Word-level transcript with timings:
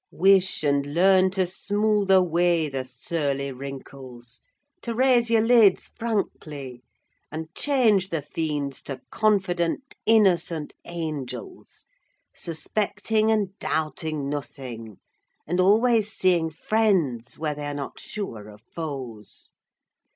Wish 0.09 0.63
and 0.63 0.83
learn 0.95 1.29
to 1.29 1.45
smooth 1.45 2.09
away 2.09 2.67
the 2.67 2.83
surly 2.83 3.51
wrinkles, 3.51 4.41
to 4.81 4.95
raise 4.95 5.29
your 5.29 5.41
lids 5.43 5.89
frankly, 5.89 6.81
and 7.31 7.53
change 7.53 8.09
the 8.09 8.23
fiends 8.23 8.81
to 8.81 8.99
confident, 9.11 9.93
innocent 10.07 10.73
angels, 10.85 11.85
suspecting 12.33 13.29
and 13.29 13.55
doubting 13.59 14.27
nothing, 14.27 14.97
and 15.45 15.59
always 15.59 16.11
seeing 16.11 16.49
friends 16.49 17.37
where 17.37 17.53
they 17.53 17.67
are 17.67 17.75
not 17.75 17.99
sure 17.99 18.47
of 18.47 18.63
foes. 18.73 19.51